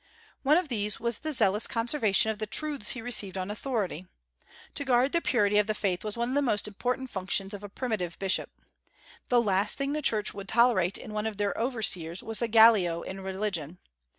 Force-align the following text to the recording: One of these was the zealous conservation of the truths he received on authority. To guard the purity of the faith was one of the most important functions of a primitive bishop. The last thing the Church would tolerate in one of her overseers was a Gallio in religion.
One 0.41 0.57
of 0.57 0.67
these 0.67 0.99
was 0.99 1.19
the 1.19 1.31
zealous 1.31 1.67
conservation 1.67 2.31
of 2.31 2.39
the 2.39 2.47
truths 2.47 2.93
he 2.93 3.03
received 3.03 3.37
on 3.37 3.51
authority. 3.51 4.07
To 4.73 4.83
guard 4.83 5.11
the 5.11 5.21
purity 5.21 5.59
of 5.59 5.67
the 5.67 5.75
faith 5.75 6.03
was 6.03 6.17
one 6.17 6.29
of 6.29 6.33
the 6.33 6.41
most 6.41 6.67
important 6.67 7.11
functions 7.11 7.53
of 7.53 7.61
a 7.63 7.69
primitive 7.69 8.17
bishop. 8.17 8.49
The 9.29 9.39
last 9.39 9.77
thing 9.77 9.93
the 9.93 10.01
Church 10.01 10.33
would 10.33 10.47
tolerate 10.47 10.97
in 10.97 11.13
one 11.13 11.27
of 11.27 11.39
her 11.39 11.55
overseers 11.55 12.23
was 12.23 12.41
a 12.41 12.47
Gallio 12.47 13.03
in 13.03 13.21
religion. 13.21 13.77